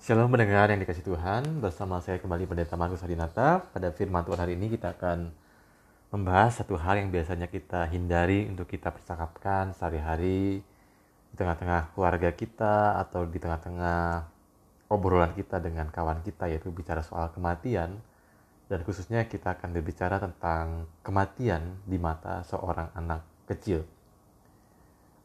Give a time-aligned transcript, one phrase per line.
[0.00, 3.60] Shalom mendengar yang dikasih Tuhan, bersama saya kembali Pendeta Markus Hadinata.
[3.68, 5.28] Pada firman Tuhan hari ini kita akan
[6.08, 10.64] membahas satu hal yang biasanya kita hindari untuk kita percakapkan sehari-hari
[11.28, 14.24] di tengah-tengah keluarga kita atau di tengah-tengah
[14.88, 18.00] obrolan kita dengan kawan kita yaitu bicara soal kematian
[18.72, 23.20] dan khususnya kita akan berbicara tentang kematian di mata seorang anak
[23.52, 23.84] kecil.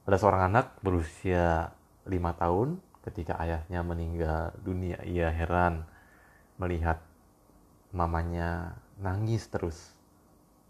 [0.03, 1.71] Pada seorang anak berusia
[2.03, 5.85] lima tahun ketika ayahnya meninggal dunia ia heran
[6.57, 6.97] melihat
[7.93, 9.95] mamanya nangis terus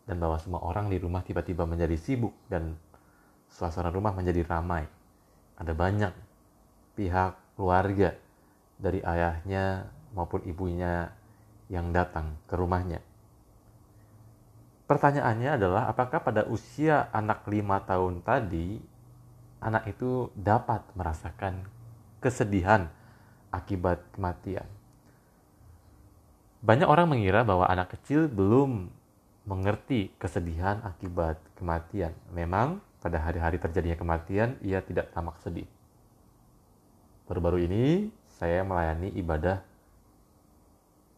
[0.06, 2.78] dan bahwa semua orang di rumah tiba-tiba menjadi sibuk dan
[3.50, 4.86] suasana rumah menjadi ramai.
[5.58, 6.14] Ada banyak
[6.94, 8.14] pihak keluarga
[8.78, 11.10] dari ayahnya maupun ibunya
[11.72, 13.02] yang datang ke rumahnya.
[14.86, 18.78] Pertanyaannya adalah apakah pada usia anak lima tahun tadi
[19.58, 21.66] anak itu dapat merasakan
[22.20, 22.92] kesedihan
[23.52, 24.68] akibat kematian.
[26.66, 28.90] Banyak orang mengira bahwa anak kecil belum
[29.46, 32.12] mengerti kesedihan akibat kematian.
[32.34, 35.70] Memang pada hari-hari terjadinya kematian ia tidak tamak sedih.
[37.30, 38.10] Baru-baru ini
[38.42, 39.62] saya melayani ibadah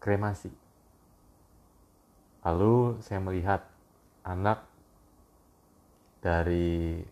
[0.03, 0.51] kremasi.
[2.43, 3.63] Lalu saya melihat
[4.23, 4.63] anak
[6.19, 7.03] dari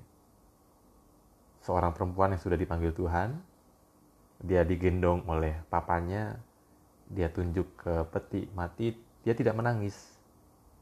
[1.64, 3.36] seorang perempuan yang sudah dipanggil Tuhan.
[4.44, 6.36] Dia digendong oleh papanya,
[7.08, 8.92] dia tunjuk ke peti mati,
[9.24, 9.96] dia tidak menangis.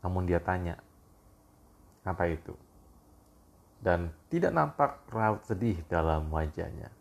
[0.01, 0.79] Namun dia tanya,
[2.03, 2.55] apa itu?
[3.83, 6.91] Dan tidak nampak raut sedih dalam wajahnya.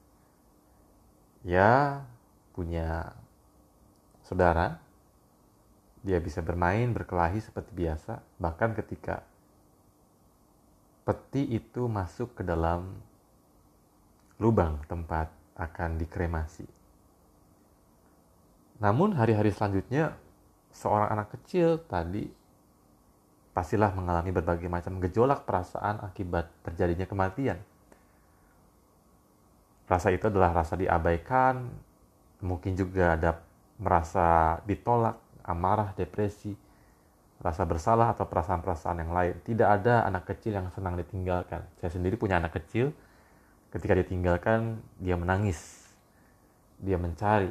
[1.43, 2.03] Ya,
[2.55, 3.11] punya
[4.23, 4.79] saudara,
[6.03, 9.23] dia bisa bermain, berkelahi seperti biasa, bahkan ketika
[11.03, 12.95] peti itu masuk ke dalam
[14.39, 16.65] lubang tempat akan dikremasi.
[18.83, 20.17] Namun hari-hari selanjutnya
[20.73, 22.27] seorang anak kecil tadi
[23.53, 27.61] pastilah mengalami berbagai macam gejolak perasaan akibat terjadinya kematian.
[29.87, 31.69] Rasa itu adalah rasa diabaikan,
[32.41, 33.45] mungkin juga ada
[33.77, 36.57] merasa ditolak, amarah, depresi,
[37.43, 39.35] rasa bersalah atau perasaan-perasaan yang lain.
[39.45, 41.61] Tidak ada anak kecil yang senang ditinggalkan.
[41.83, 42.95] Saya sendiri punya anak kecil,
[43.73, 45.89] Ketika ditinggalkan, dia menangis.
[46.77, 47.49] Dia mencari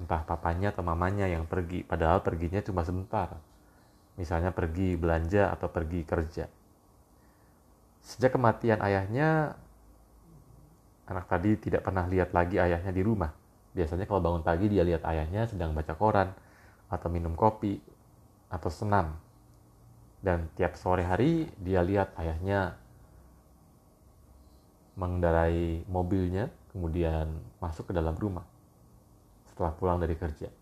[0.00, 3.36] entah papanya atau mamanya yang pergi, padahal perginya cuma sebentar.
[4.16, 6.48] Misalnya pergi belanja atau pergi kerja.
[8.00, 9.52] Sejak kematian ayahnya,
[11.04, 13.28] anak tadi tidak pernah lihat lagi ayahnya di rumah.
[13.76, 16.32] Biasanya kalau bangun pagi dia lihat ayahnya sedang baca koran
[16.88, 17.76] atau minum kopi
[18.48, 19.14] atau senam.
[20.20, 22.76] Dan tiap sore hari dia lihat ayahnya
[25.00, 28.44] mengendarai mobilnya, kemudian masuk ke dalam rumah
[29.48, 30.52] setelah pulang dari kerja.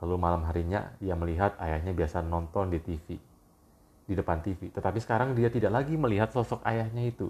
[0.00, 3.20] Lalu malam harinya ia melihat ayahnya biasa nonton di TV,
[4.08, 4.72] di depan TV.
[4.72, 7.28] Tetapi sekarang dia tidak lagi melihat sosok ayahnya itu.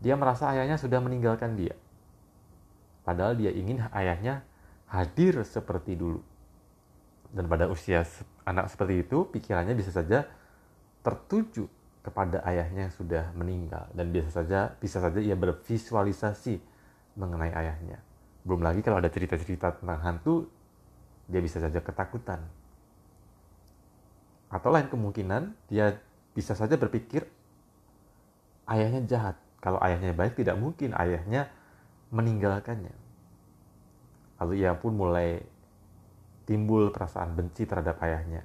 [0.00, 1.76] Dia merasa ayahnya sudah meninggalkan dia.
[3.04, 4.40] Padahal dia ingin ayahnya
[4.88, 6.24] hadir seperti dulu.
[7.32, 8.04] Dan pada usia
[8.44, 10.28] anak seperti itu, pikirannya bisa saja
[11.00, 11.68] tertuju
[12.02, 16.58] kepada ayahnya yang sudah meninggal dan biasa saja bisa saja ia bervisualisasi
[17.14, 18.02] mengenai ayahnya.
[18.42, 20.50] Belum lagi kalau ada cerita-cerita tentang hantu,
[21.30, 22.42] dia bisa saja ketakutan.
[24.50, 25.94] Atau lain kemungkinan dia
[26.34, 27.24] bisa saja berpikir
[28.66, 29.36] ayahnya jahat.
[29.62, 31.46] Kalau ayahnya baik tidak mungkin ayahnya
[32.10, 32.92] meninggalkannya.
[34.42, 35.38] Lalu ia pun mulai
[36.50, 38.42] timbul perasaan benci terhadap ayahnya.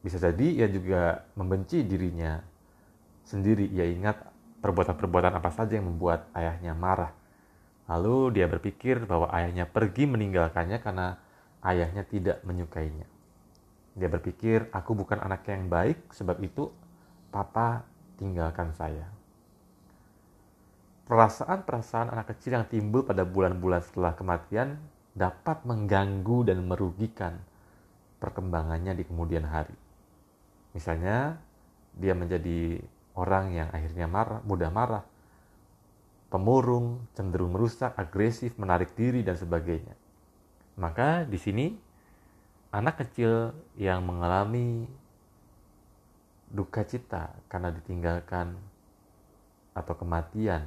[0.00, 2.40] Bisa jadi ia juga membenci dirinya
[3.26, 3.68] sendiri.
[3.70, 4.22] Ia ingat
[4.62, 7.12] perbuatan-perbuatan apa saja yang membuat ayahnya marah.
[7.90, 11.18] Lalu dia berpikir bahwa ayahnya pergi meninggalkannya karena
[11.66, 13.06] ayahnya tidak menyukainya.
[13.92, 16.72] Dia berpikir, aku bukan anak yang baik, sebab itu
[17.28, 17.84] papa
[18.16, 19.04] tinggalkan saya.
[21.04, 24.80] Perasaan-perasaan anak kecil yang timbul pada bulan-bulan setelah kematian
[25.12, 27.36] dapat mengganggu dan merugikan
[28.16, 29.76] perkembangannya di kemudian hari.
[30.72, 31.36] Misalnya,
[31.92, 32.80] dia menjadi
[33.12, 35.04] orang yang akhirnya marah, mudah marah,
[36.32, 39.92] pemurung, cenderung merusak, agresif, menarik diri, dan sebagainya.
[40.80, 41.66] Maka di sini
[42.72, 44.88] anak kecil yang mengalami
[46.48, 48.56] duka cita karena ditinggalkan
[49.76, 50.64] atau kematian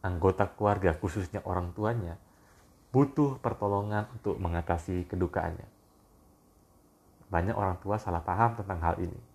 [0.00, 2.16] anggota keluarga, khususnya orang tuanya,
[2.88, 5.68] butuh pertolongan untuk mengatasi kedukaannya.
[7.28, 9.27] Banyak orang tua salah paham tentang hal ini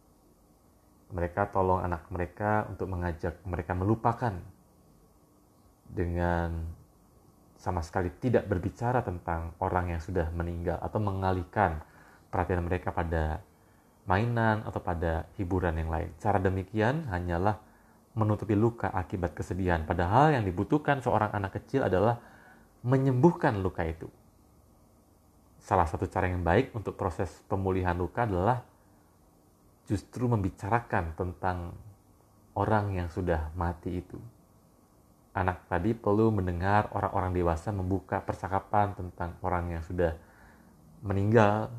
[1.13, 4.33] mereka tolong anak mereka untuk mengajak mereka melupakan
[5.88, 6.65] dengan
[7.62, 11.80] sama sekali tidak berbicara tentang orang yang sudah meninggal atau mengalihkan
[12.27, 13.39] perhatian mereka pada
[14.04, 16.12] mainan atau pada hiburan yang lain.
[16.19, 17.56] Cara demikian hanyalah
[18.18, 19.88] menutupi luka akibat kesedihan.
[19.88, 22.19] Padahal yang dibutuhkan seorang anak kecil adalah
[22.83, 24.12] menyembuhkan luka itu.
[25.63, 28.68] Salah satu cara yang baik untuk proses pemulihan luka adalah
[29.89, 31.75] justru membicarakan tentang
[32.56, 34.19] orang yang sudah mati itu.
[35.33, 40.13] Anak tadi perlu mendengar orang-orang dewasa membuka percakapan tentang orang yang sudah
[41.01, 41.74] meninggal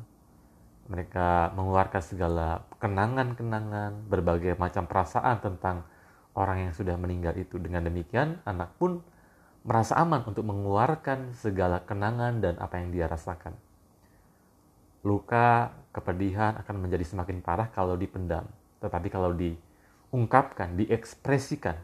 [0.85, 5.81] mereka mengeluarkan segala kenangan-kenangan, berbagai macam perasaan tentang
[6.37, 7.57] orang yang sudah meninggal itu.
[7.57, 9.01] Dengan demikian, anak pun
[9.65, 13.57] merasa aman untuk mengeluarkan segala kenangan dan apa yang dia rasakan.
[15.01, 18.43] Luka, kepedihan akan menjadi semakin parah kalau dipendam.
[18.83, 21.79] Tetapi kalau diungkapkan, diekspresikan,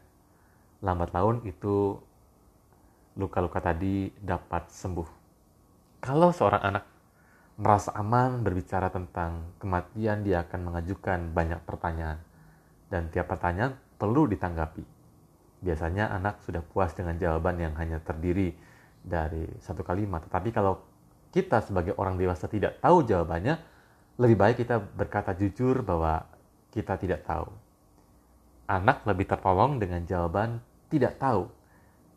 [0.84, 1.96] lambat laun itu
[3.16, 5.08] luka-luka tadi dapat sembuh.
[6.04, 6.86] Kalau seorang anak
[7.56, 12.20] merasa aman berbicara tentang kematian, dia akan mengajukan banyak pertanyaan.
[12.92, 14.84] Dan tiap pertanyaan perlu ditanggapi.
[15.62, 18.52] Biasanya anak sudah puas dengan jawaban yang hanya terdiri
[19.00, 20.26] dari satu kalimat.
[20.28, 20.82] Tetapi kalau
[21.32, 23.56] kita sebagai orang dewasa tidak tahu jawabannya,
[24.20, 26.26] lebih baik kita berkata jujur bahwa
[26.72, 27.48] kita tidak tahu.
[28.68, 31.48] Anak lebih tertolong dengan jawaban tidak tahu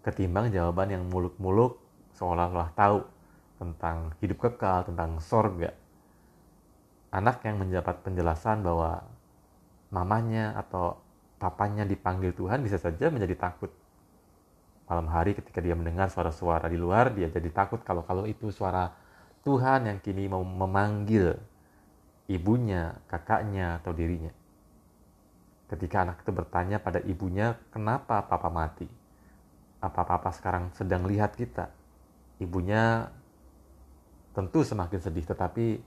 [0.05, 1.81] ketimbang jawaban yang muluk-muluk
[2.15, 3.03] seolah-olah tahu
[3.57, 5.73] tentang hidup kekal, tentang sorga.
[7.15, 9.07] Anak yang mendapat penjelasan bahwa
[9.89, 10.99] mamanya atau
[11.39, 13.71] papanya dipanggil Tuhan bisa saja menjadi takut.
[14.85, 18.93] Malam hari ketika dia mendengar suara-suara di luar, dia jadi takut kalau-kalau itu suara
[19.47, 21.39] Tuhan yang kini mau memanggil
[22.31, 24.33] ibunya, kakaknya, atau dirinya.
[25.69, 28.89] Ketika anak itu bertanya pada ibunya, kenapa papa mati?
[29.81, 31.69] Apa papa sekarang sedang lihat kita?
[32.41, 33.09] Ibunya
[34.35, 35.79] tentu semakin sedih tetapi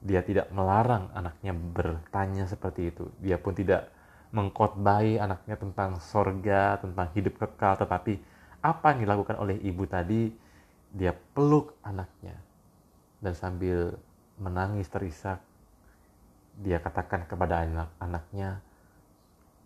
[0.00, 3.92] dia tidak melarang anaknya bertanya seperti itu dia pun tidak
[4.32, 8.16] mengkotbai anaknya tentang sorga tentang hidup kekal tetapi
[8.64, 10.32] apa yang dilakukan oleh ibu tadi
[10.92, 12.36] dia peluk anaknya
[13.20, 13.96] dan sambil
[14.40, 15.40] menangis terisak
[16.56, 18.60] dia katakan kepada anak anaknya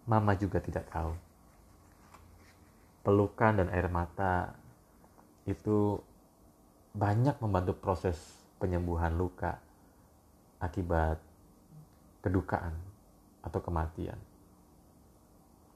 [0.06, 1.14] mama juga tidak tahu
[3.00, 4.52] pelukan dan air mata
[5.48, 5.98] itu
[6.92, 8.18] banyak membantu proses
[8.60, 9.56] penyembuhan luka
[10.60, 11.16] akibat
[12.20, 12.76] kedukaan
[13.40, 14.18] atau kematian.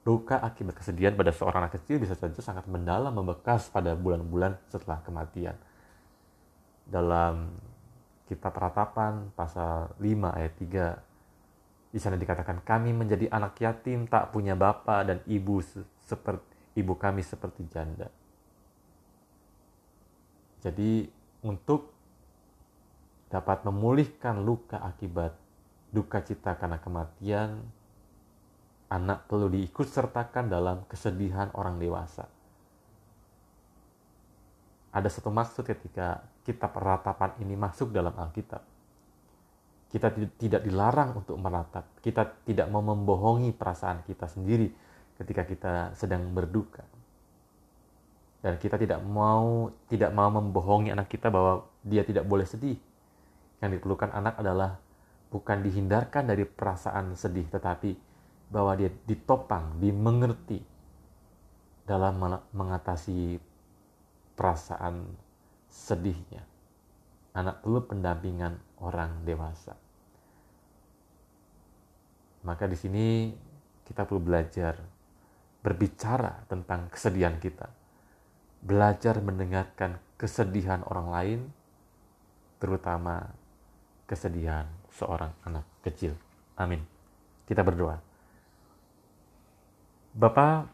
[0.05, 5.01] Luka akibat kesedihan pada seorang anak kecil bisa saja sangat mendalam membekas pada bulan-bulan setelah
[5.01, 5.57] kematian.
[6.85, 7.49] Dalam
[8.25, 14.57] kitab peratapan pasal 5 ayat 3 di sana dikatakan kami menjadi anak yatim tak punya
[14.57, 15.63] bapak dan ibu
[16.03, 18.11] seperti ibu kami seperti janda.
[20.59, 21.07] Jadi
[21.47, 21.95] untuk
[23.31, 25.33] dapat memulihkan luka akibat
[25.95, 27.63] duka cita karena kematian,
[28.91, 32.27] anak perlu diikut sertakan dalam kesedihan orang dewasa.
[34.95, 38.63] Ada satu maksud ketika kitab peratapan ini masuk dalam Alkitab.
[39.91, 40.07] Kita
[40.39, 41.99] tidak dilarang untuk meratap.
[41.99, 44.71] Kita tidak mau membohongi perasaan kita sendiri
[45.19, 46.83] ketika kita sedang berduka
[48.45, 52.77] dan kita tidak mau tidak mau membohongi anak kita bahwa dia tidak boleh sedih.
[53.57, 54.77] Yang diperlukan anak adalah
[55.33, 57.97] bukan dihindarkan dari perasaan sedih, tetapi
[58.53, 60.61] bahwa dia ditopang, dimengerti
[61.89, 62.21] dalam
[62.53, 63.41] mengatasi
[64.35, 65.09] perasaan
[65.67, 66.43] sedihnya.
[67.35, 69.75] Anak perlu pendampingan orang dewasa.
[72.45, 73.07] Maka di sini
[73.83, 74.79] kita perlu belajar
[75.59, 77.67] berbicara tentang kesedihan kita
[78.65, 81.39] belajar mendengarkan kesedihan orang lain,
[82.57, 83.29] terutama
[84.09, 86.17] kesedihan seorang anak kecil.
[86.57, 86.81] Amin.
[87.45, 88.01] Kita berdoa.
[90.17, 90.65] Bapak,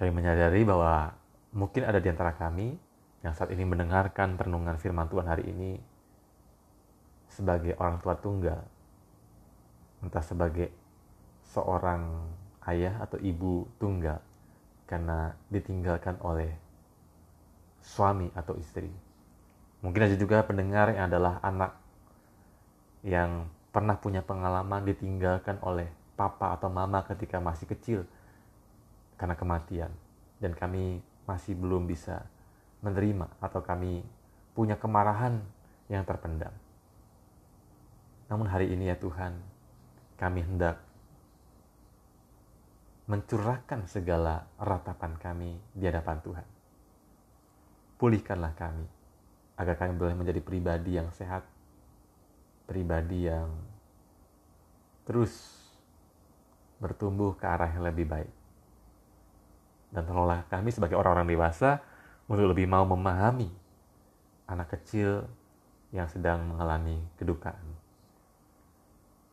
[0.00, 1.12] kami menyadari bahwa
[1.50, 2.78] mungkin ada di antara kami
[3.20, 5.76] yang saat ini mendengarkan perenungan firman Tuhan hari ini
[7.30, 8.64] sebagai orang tua tunggal,
[10.02, 10.72] entah sebagai
[11.46, 12.26] seorang
[12.70, 14.18] ayah atau ibu tunggal,
[14.88, 16.50] karena ditinggalkan oleh
[17.80, 18.90] suami atau istri.
[19.80, 21.72] Mungkin ada juga pendengar yang adalah anak
[23.00, 25.88] yang pernah punya pengalaman ditinggalkan oleh
[26.18, 28.04] papa atau mama ketika masih kecil
[29.16, 29.88] karena kematian
[30.36, 31.00] dan kami
[31.30, 32.26] masih belum bisa
[32.82, 34.02] menerima atau kami
[34.50, 35.38] punya kemarahan
[35.86, 36.50] yang terpendam.
[38.26, 39.38] Namun hari ini ya Tuhan,
[40.18, 40.82] kami hendak
[43.06, 46.46] mencurahkan segala ratapan kami di hadapan Tuhan
[48.00, 48.88] pulihkanlah kami
[49.60, 51.44] agar kami boleh menjadi pribadi yang sehat,
[52.64, 53.52] pribadi yang
[55.04, 55.60] terus
[56.80, 58.32] bertumbuh ke arah yang lebih baik.
[59.90, 61.82] Dan tolonglah kami sebagai orang-orang dewasa
[62.30, 63.50] untuk lebih mau memahami
[64.46, 65.26] anak kecil
[65.90, 67.66] yang sedang mengalami kedukaan.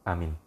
[0.06, 0.47] Amin.